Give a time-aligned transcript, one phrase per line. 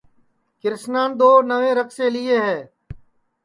[0.61, 2.59] کرشنان دؔو نئوئے رکسے لیئے ہے